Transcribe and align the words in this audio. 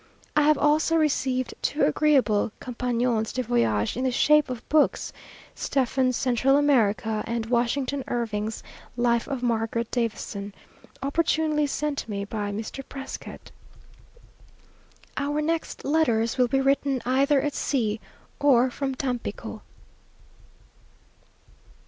I 0.35 0.41
have 0.41 0.57
also 0.57 0.95
received 0.95 1.53
two 1.61 1.85
agreeable 1.85 2.51
compagnons 2.59 3.31
de 3.31 3.43
voyage 3.43 3.95
in 3.95 4.03
the 4.03 4.09
shape 4.11 4.49
of 4.49 4.67
books; 4.67 5.13
Stephen's 5.53 6.17
"Central 6.17 6.57
America," 6.57 7.23
and 7.27 7.45
Washington 7.45 8.03
Irving's 8.07 8.63
"Life 8.97 9.27
of 9.27 9.43
Margaret 9.43 9.91
Davison," 9.91 10.55
opportunely 11.03 11.67
sent 11.67 12.09
me 12.09 12.25
by 12.25 12.51
Mr. 12.51 12.83
Prescott.... 12.89 13.51
Our 15.17 15.39
next 15.39 15.85
letters 15.85 16.35
will 16.35 16.47
be 16.47 16.61
written 16.61 17.03
either 17.05 17.39
at 17.39 17.53
sea, 17.53 17.99
or 18.39 18.71
from 18.71 18.95
Tampico. 18.95 19.61